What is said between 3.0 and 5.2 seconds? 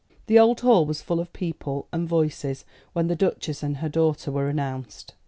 the Duchess and her daughter were announced.